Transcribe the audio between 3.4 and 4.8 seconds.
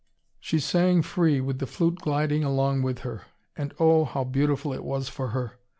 And oh, how beautiful